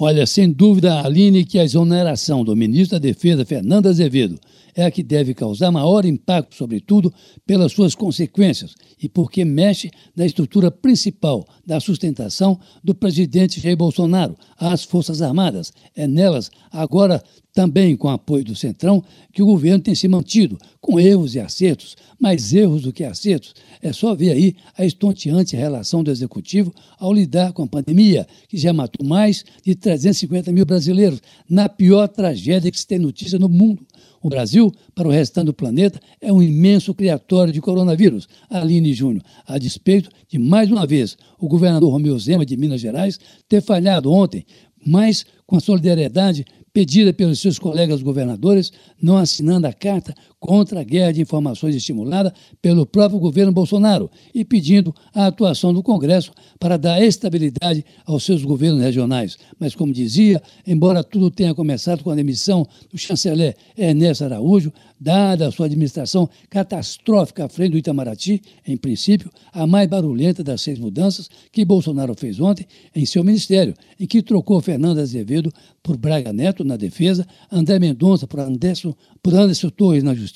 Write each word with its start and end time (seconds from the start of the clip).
Olha, 0.00 0.24
sem 0.26 0.48
dúvida, 0.52 1.02
Aline, 1.02 1.44
que 1.44 1.58
a 1.58 1.64
exoneração 1.64 2.44
do 2.44 2.54
ministro 2.54 2.96
da 2.96 3.02
Defesa, 3.02 3.44
Fernando 3.44 3.88
Azevedo, 3.88 4.38
é 4.72 4.84
a 4.84 4.92
que 4.92 5.02
deve 5.02 5.34
causar 5.34 5.72
maior 5.72 6.04
impacto, 6.04 6.54
sobretudo 6.54 7.12
pelas 7.44 7.72
suas 7.72 7.96
consequências 7.96 8.76
e 9.02 9.08
porque 9.08 9.44
mexe 9.44 9.90
na 10.14 10.24
estrutura 10.24 10.70
principal 10.70 11.44
da 11.66 11.80
sustentação 11.80 12.60
do 12.82 12.94
presidente 12.94 13.60
Jair 13.60 13.76
Bolsonaro, 13.76 14.36
as 14.56 14.84
Forças 14.84 15.20
Armadas. 15.20 15.72
É 15.96 16.06
nelas, 16.06 16.48
agora 16.70 17.20
também 17.52 17.96
com 17.96 18.08
apoio 18.08 18.44
do 18.44 18.54
Centrão, 18.54 19.02
que 19.32 19.42
o 19.42 19.46
governo 19.46 19.82
tem 19.82 19.92
se 19.92 20.06
mantido, 20.06 20.56
com 20.80 21.00
erros 21.00 21.34
e 21.34 21.40
acertos, 21.40 21.96
mais 22.20 22.52
erros 22.52 22.82
do 22.82 22.92
que 22.92 23.02
acertos. 23.02 23.52
É 23.82 23.92
só 23.92 24.14
ver 24.14 24.30
aí 24.30 24.54
a 24.76 24.84
estonteante 24.84 25.56
relação 25.56 26.04
do 26.04 26.10
Executivo 26.12 26.72
ao 27.00 27.12
lidar 27.12 27.52
com 27.52 27.64
a 27.64 27.66
pandemia, 27.66 28.28
que 28.48 28.56
já 28.56 28.72
matou 28.72 29.04
mais 29.04 29.44
de 29.64 29.74
350 29.88 30.52
mil 30.52 30.66
brasileiros, 30.66 31.22
na 31.48 31.66
pior 31.66 32.08
tragédia 32.08 32.70
que 32.70 32.78
se 32.78 32.86
tem 32.86 32.98
notícia 32.98 33.38
no 33.38 33.48
mundo. 33.48 33.86
O 34.20 34.28
Brasil, 34.28 34.70
para 34.94 35.08
o 35.08 35.10
restante 35.10 35.46
do 35.46 35.54
planeta, 35.54 35.98
é 36.20 36.30
um 36.30 36.42
imenso 36.42 36.92
criatório 36.92 37.52
de 37.52 37.60
coronavírus. 37.60 38.28
Aline 38.50 38.92
Júnior, 38.92 39.24
a 39.46 39.56
despeito 39.56 40.10
de, 40.28 40.38
mais 40.38 40.70
uma 40.70 40.86
vez, 40.86 41.16
o 41.38 41.48
governador 41.48 41.90
Romeu 41.90 42.18
Zema 42.18 42.44
de 42.44 42.56
Minas 42.56 42.82
Gerais 42.82 43.18
ter 43.48 43.62
falhado 43.62 44.12
ontem, 44.12 44.44
mas 44.84 45.24
com 45.46 45.56
a 45.56 45.60
solidariedade 45.60 46.44
pedida 46.70 47.12
pelos 47.12 47.40
seus 47.40 47.58
colegas 47.58 48.02
governadores, 48.02 48.70
não 49.00 49.16
assinando 49.16 49.66
a 49.66 49.72
carta 49.72 50.14
contra 50.38 50.80
a 50.80 50.84
guerra 50.84 51.12
de 51.12 51.20
informações 51.20 51.74
estimulada 51.74 52.32
pelo 52.62 52.86
próprio 52.86 53.18
governo 53.18 53.52
Bolsonaro 53.52 54.10
e 54.34 54.44
pedindo 54.44 54.94
a 55.12 55.26
atuação 55.26 55.72
do 55.72 55.82
Congresso 55.82 56.32
para 56.58 56.76
dar 56.76 57.02
estabilidade 57.02 57.84
aos 58.06 58.24
seus 58.24 58.44
governos 58.44 58.82
regionais. 58.82 59.36
Mas, 59.58 59.74
como 59.74 59.92
dizia, 59.92 60.42
embora 60.66 61.02
tudo 61.02 61.30
tenha 61.30 61.54
começado 61.54 62.02
com 62.04 62.10
a 62.10 62.14
demissão 62.14 62.66
do 62.90 62.98
chanceler 62.98 63.56
Ernesto 63.76 64.24
Araújo, 64.24 64.72
dada 65.00 65.46
a 65.46 65.50
sua 65.50 65.66
administração 65.66 66.28
catastrófica 66.50 67.44
à 67.44 67.48
frente 67.48 67.72
do 67.72 67.78
Itamaraty, 67.78 68.42
em 68.66 68.76
princípio, 68.76 69.30
a 69.52 69.66
mais 69.66 69.88
barulhenta 69.88 70.42
das 70.42 70.60
seis 70.60 70.78
mudanças 70.78 71.28
que 71.52 71.64
Bolsonaro 71.64 72.14
fez 72.14 72.40
ontem 72.40 72.66
em 72.94 73.06
seu 73.06 73.22
ministério, 73.22 73.74
em 73.98 74.06
que 74.06 74.22
trocou 74.22 74.60
Fernando 74.60 74.98
Azevedo 74.98 75.52
por 75.82 75.96
Braga 75.96 76.32
Neto 76.32 76.64
na 76.64 76.76
defesa, 76.76 77.26
André 77.50 77.78
Mendonça 77.78 78.26
por 78.26 78.40
Anderson, 78.40 78.94
por 79.22 79.34
Anderson 79.34 79.70
Torres 79.70 80.02
na 80.02 80.14
justiça, 80.14 80.27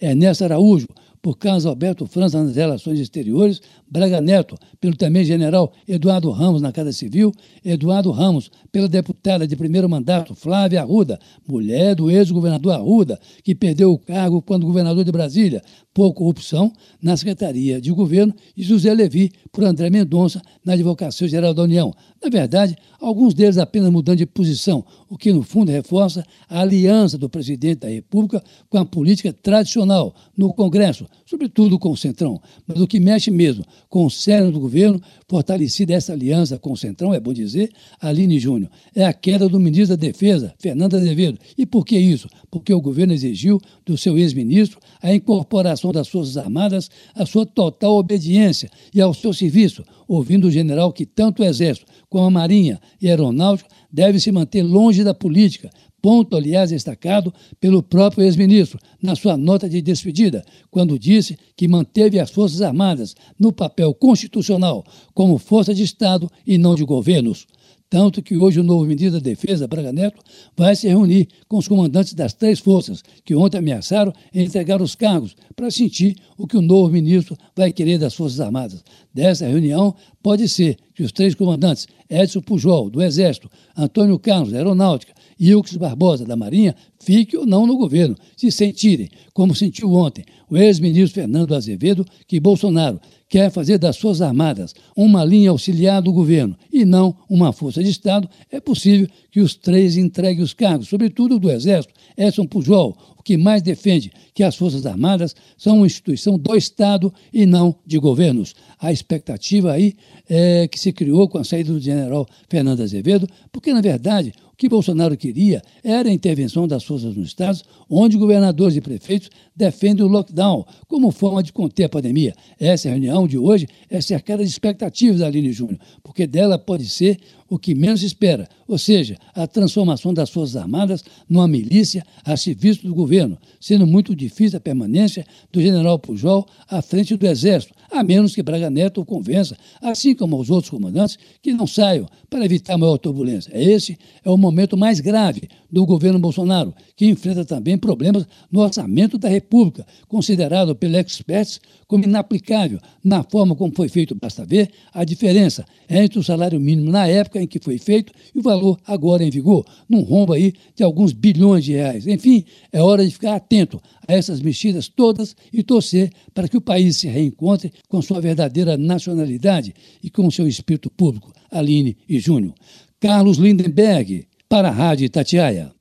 Ernesto 0.00 0.44
Araújo 0.44 0.86
por 1.20 1.36
Carlos 1.36 1.66
Alberto 1.66 2.06
França 2.06 2.42
nas 2.42 2.56
relações 2.56 2.98
exteriores, 3.00 3.60
Braga 3.90 4.20
Neto 4.20 4.56
pelo 4.80 4.96
também 4.96 5.24
general 5.24 5.72
Eduardo 5.86 6.30
Ramos 6.30 6.62
na 6.62 6.72
Casa 6.72 6.92
Civil, 6.92 7.32
Eduardo 7.64 8.10
Ramos 8.10 8.50
pela 8.70 8.88
deputada 8.88 9.46
de 9.46 9.56
primeiro 9.56 9.88
mandato 9.88 10.34
Flávia 10.34 10.82
Arruda, 10.82 11.18
mulher 11.46 11.94
do 11.94 12.10
ex-governador 12.10 12.72
Arruda, 12.72 13.18
que 13.42 13.54
perdeu 13.54 13.92
o 13.92 13.98
cargo 13.98 14.42
quando 14.42 14.66
governador 14.66 15.04
de 15.04 15.12
Brasília 15.12 15.62
por 15.98 16.12
corrupção 16.12 16.72
na 17.02 17.16
Secretaria 17.16 17.80
de 17.80 17.90
Governo, 17.90 18.32
e 18.56 18.62
José 18.62 18.94
Levi 18.94 19.32
por 19.50 19.64
André 19.64 19.90
Mendonça 19.90 20.40
na 20.64 20.74
Advocacia 20.74 21.26
Geral 21.26 21.52
da 21.52 21.64
União. 21.64 21.92
Na 22.22 22.28
verdade, 22.28 22.76
alguns 23.00 23.34
deles 23.34 23.58
apenas 23.58 23.90
mudando 23.90 24.18
de 24.18 24.26
posição, 24.26 24.84
o 25.08 25.18
que 25.18 25.32
no 25.32 25.42
fundo 25.42 25.72
reforça 25.72 26.24
a 26.48 26.60
aliança 26.60 27.18
do 27.18 27.28
presidente 27.28 27.80
da 27.80 27.88
República 27.88 28.42
com 28.68 28.78
a 28.78 28.84
política 28.84 29.32
tradicional 29.32 30.14
no 30.36 30.52
Congresso, 30.52 31.04
sobretudo 31.26 31.78
com 31.78 31.90
o 31.90 31.96
Centrão. 31.96 32.40
Mas 32.66 32.80
o 32.80 32.86
que 32.86 32.98
mexe 32.98 33.30
mesmo 33.30 33.64
com 33.88 34.06
o 34.06 34.10
cérebro 34.10 34.52
do 34.52 34.60
governo, 34.60 35.00
fortalecida 35.28 35.92
essa 35.92 36.12
aliança 36.12 36.58
com 36.58 36.72
o 36.72 36.76
Centrão, 36.76 37.12
é 37.12 37.20
bom 37.20 37.32
dizer, 37.32 37.70
Aline 38.00 38.38
Júnior, 38.38 38.70
é 38.94 39.04
a 39.04 39.12
queda 39.12 39.48
do 39.48 39.60
ministro 39.60 39.96
da 39.96 40.00
Defesa, 40.00 40.54
Fernando 40.58 40.94
Azevedo. 40.94 41.38
E 41.56 41.66
por 41.66 41.84
que 41.84 41.98
isso? 41.98 42.28
Porque 42.50 42.72
o 42.72 42.80
governo 42.80 43.12
exigiu 43.12 43.60
do 43.84 43.96
seu 43.96 44.18
ex-ministro 44.18 44.78
a 45.02 45.14
incorporação 45.14 45.92
das 45.92 46.08
Forças 46.08 46.36
Armadas 46.36 46.90
à 47.14 47.26
sua 47.26 47.44
total 47.44 47.96
obediência 47.96 48.70
e 48.94 49.00
ao 49.00 49.12
seu 49.12 49.32
serviço, 49.32 49.84
ouvindo 50.06 50.46
o 50.46 50.50
general 50.50 50.92
que 50.92 51.04
tanto 51.04 51.42
o 51.42 51.44
Exército 51.44 51.86
como 52.08 52.24
a 52.24 52.30
Marinha 52.30 52.80
e 53.00 53.06
a 53.06 53.10
Aeronáutica 53.10 53.68
devem 53.92 54.20
se 54.20 54.32
manter 54.32 54.62
longe 54.62 55.04
da 55.04 55.14
política, 55.14 55.70
ponto, 56.00 56.36
aliás, 56.36 56.70
destacado 56.70 57.32
pelo 57.60 57.82
próprio 57.82 58.24
ex-ministro 58.24 58.78
na 59.02 59.14
sua 59.16 59.36
nota 59.36 59.68
de 59.68 59.82
despedida, 59.82 60.44
quando 60.70 60.98
disse 60.98 61.38
que 61.56 61.68
manteve 61.68 62.18
as 62.18 62.30
Forças 62.30 62.62
Armadas 62.62 63.14
no 63.38 63.52
papel 63.52 63.92
constitucional 63.94 64.84
como 65.14 65.38
força 65.38 65.74
de 65.74 65.82
Estado 65.82 66.30
e 66.46 66.58
não 66.58 66.74
de 66.74 66.84
governos. 66.84 67.46
Tanto 67.90 68.20
que 68.20 68.36
hoje 68.36 68.60
o 68.60 68.62
novo 68.62 68.84
ministro 68.84 69.18
da 69.18 69.30
Defesa, 69.30 69.66
Braga 69.66 69.90
Neto, 69.90 70.22
vai 70.54 70.76
se 70.76 70.86
reunir 70.86 71.26
com 71.48 71.56
os 71.56 71.66
comandantes 71.66 72.12
das 72.12 72.34
três 72.34 72.58
forças, 72.58 73.02
que 73.24 73.34
ontem 73.34 73.56
ameaçaram 73.56 74.12
entregar 74.34 74.82
os 74.82 74.94
cargos, 74.94 75.34
para 75.56 75.70
sentir 75.70 76.16
o 76.36 76.46
que 76.46 76.56
o 76.56 76.62
novo 76.62 76.92
ministro 76.92 77.36
vai 77.56 77.72
querer 77.72 77.98
das 77.98 78.14
Forças 78.14 78.40
Armadas. 78.40 78.84
Dessa 79.12 79.46
reunião, 79.46 79.94
pode 80.22 80.46
ser 80.48 80.76
que 80.94 81.02
os 81.02 81.12
três 81.12 81.34
comandantes, 81.34 81.88
Edson 82.10 82.42
Pujol, 82.42 82.90
do 82.90 83.02
Exército, 83.02 83.50
Antônio 83.74 84.18
Carlos, 84.18 84.52
da 84.52 84.58
Aeronáutica, 84.58 85.14
e 85.40 85.50
Ilques 85.50 85.76
Barbosa, 85.76 86.26
da 86.26 86.36
Marinha, 86.36 86.74
fiquem 87.00 87.38
ou 87.38 87.46
não 87.46 87.66
no 87.66 87.76
governo, 87.76 88.16
se 88.36 88.50
sentirem, 88.50 89.08
como 89.32 89.54
sentiu 89.54 89.92
ontem 89.92 90.24
o 90.50 90.56
ex-ministro 90.56 91.22
Fernando 91.22 91.54
Azevedo, 91.54 92.04
que 92.26 92.40
Bolsonaro 92.40 93.00
quer 93.28 93.50
fazer 93.50 93.78
das 93.78 93.98
Forças 93.98 94.22
Armadas 94.22 94.74
uma 94.96 95.24
linha 95.24 95.50
auxiliar 95.50 96.00
do 96.00 96.12
governo 96.12 96.56
e 96.72 96.84
não 96.84 97.14
uma 97.28 97.52
força 97.52 97.82
de 97.82 97.90
Estado, 97.90 98.28
é 98.50 98.60
possível 98.60 99.08
que 99.30 99.40
os 99.40 99.54
três 99.54 99.96
entreguem 99.96 100.42
os 100.42 100.54
cargos, 100.54 100.88
sobretudo 100.88 101.38
do 101.38 101.50
Exército, 101.50 101.94
Edson 102.16 102.46
Pujol, 102.46 102.96
que 103.28 103.36
mais 103.36 103.60
defende 103.60 104.10
que 104.32 104.42
as 104.42 104.56
Forças 104.56 104.86
Armadas 104.86 105.36
são 105.58 105.76
uma 105.76 105.86
instituição 105.86 106.38
do 106.38 106.56
Estado 106.56 107.12
e 107.30 107.44
não 107.44 107.76
de 107.86 107.98
governos. 107.98 108.54
A 108.80 108.90
expectativa 108.90 109.70
aí 109.70 109.96
é 110.26 110.66
que 110.66 110.80
se 110.80 110.94
criou 110.94 111.28
com 111.28 111.36
a 111.36 111.44
saída 111.44 111.70
do 111.70 111.78
general 111.78 112.26
Fernando 112.48 112.82
Azevedo, 112.82 113.28
porque, 113.52 113.70
na 113.70 113.82
verdade, 113.82 114.32
que 114.56 114.66
Bolsonaro 114.66 115.14
queria 115.14 115.62
era 115.84 116.08
a 116.08 116.12
intervenção 116.12 116.66
das 116.66 116.84
forças 116.84 117.14
nos 117.14 117.28
estados, 117.28 117.62
onde 117.88 118.16
governadores 118.16 118.76
e 118.76 118.80
prefeitos 118.80 119.28
defendem 119.54 120.04
o 120.04 120.08
lockdown 120.08 120.64
como 120.88 121.10
forma 121.10 121.42
de 121.42 121.52
conter 121.52 121.84
a 121.84 121.88
pandemia. 121.90 122.34
Essa 122.58 122.88
reunião 122.88 123.28
de 123.28 123.36
hoje 123.36 123.68
é 123.90 124.00
cercada 124.00 124.42
de 124.42 124.48
expectativas 124.48 125.20
da 125.20 125.26
Aline 125.26 125.52
Júnior, 125.52 125.78
porque 126.02 126.26
dela 126.26 126.58
pode 126.58 126.88
ser 126.88 127.18
o 127.48 127.58
que 127.58 127.74
menos 127.74 128.02
espera, 128.02 128.48
ou 128.66 128.76
seja, 128.76 129.16
a 129.34 129.46
transformação 129.46 130.12
das 130.12 130.30
Forças 130.30 130.56
Armadas 130.56 131.04
numa 131.28 131.48
milícia 131.48 132.04
a 132.24 132.36
serviço 132.36 132.86
do 132.86 132.94
governo, 132.94 133.38
sendo 133.58 133.86
muito 133.86 134.14
difícil 134.14 134.58
a 134.58 134.60
permanência 134.60 135.24
do 135.50 135.60
general 135.60 135.98
Pujol 135.98 136.46
à 136.68 136.82
frente 136.82 137.16
do 137.16 137.26
Exército, 137.26 137.74
a 137.90 138.04
menos 138.04 138.34
que 138.34 138.42
Braga 138.42 138.68
Neto 138.68 139.00
o 139.00 139.04
convença, 139.04 139.56
assim 139.80 140.14
como 140.14 140.38
os 140.38 140.50
outros 140.50 140.70
comandantes, 140.70 141.18
que 141.40 141.52
não 141.52 141.66
saiam 141.66 142.06
para 142.28 142.44
evitar 142.44 142.76
maior 142.76 142.98
turbulência. 142.98 143.50
Esse 143.54 143.96
é 144.22 144.30
o 144.30 144.36
momento 144.36 144.76
mais 144.76 145.00
grave 145.00 145.48
do 145.70 145.86
governo 145.86 146.18
Bolsonaro, 146.18 146.74
que 146.94 147.06
enfrenta 147.06 147.44
também 147.44 147.78
problemas 147.78 148.26
no 148.50 148.60
orçamento 148.60 149.16
da 149.16 149.28
República, 149.28 149.86
considerado 150.06 150.74
pelo 150.74 150.96
experts 150.96 151.60
como 151.86 152.04
inaplicável 152.04 152.78
na 153.02 153.22
forma 153.22 153.56
como 153.56 153.74
foi 153.74 153.88
feito. 153.88 154.14
Basta 154.14 154.44
ver 154.44 154.70
a 154.92 155.04
diferença 155.04 155.64
entre 155.88 156.18
o 156.18 156.22
salário 156.22 156.60
mínimo 156.60 156.90
na 156.90 157.06
época 157.06 157.37
em 157.42 157.46
que 157.46 157.58
foi 157.58 157.78
feito 157.78 158.12
e 158.34 158.38
o 158.38 158.42
valor 158.42 158.78
agora 158.86 159.24
em 159.24 159.30
vigor, 159.30 159.64
num 159.88 160.02
rombo 160.02 160.32
aí 160.32 160.52
de 160.74 160.82
alguns 160.82 161.12
bilhões 161.12 161.64
de 161.64 161.72
reais. 161.72 162.06
Enfim, 162.06 162.44
é 162.72 162.82
hora 162.82 163.04
de 163.04 163.12
ficar 163.12 163.36
atento 163.36 163.80
a 164.06 164.12
essas 164.12 164.40
mexidas 164.40 164.88
todas 164.88 165.36
e 165.52 165.62
torcer 165.62 166.10
para 166.34 166.48
que 166.48 166.56
o 166.56 166.60
país 166.60 166.96
se 166.96 167.08
reencontre 167.08 167.72
com 167.88 168.02
sua 168.02 168.20
verdadeira 168.20 168.76
nacionalidade 168.76 169.74
e 170.02 170.10
com 170.10 170.30
seu 170.30 170.46
espírito 170.46 170.90
público. 170.90 171.32
Aline 171.50 171.96
e 172.08 172.18
Júnior. 172.18 172.54
Carlos 173.00 173.38
Lindenberg, 173.38 174.26
para 174.48 174.68
a 174.68 174.72
Rádio 174.72 175.04
Itatiaia. 175.06 175.77